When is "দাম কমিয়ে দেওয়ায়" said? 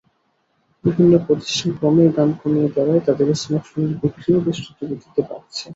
2.15-3.03